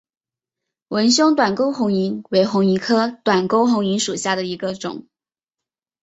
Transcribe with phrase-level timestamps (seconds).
[0.87, 5.07] 纹胸短沟红萤为红萤科短沟红萤属下的一个种。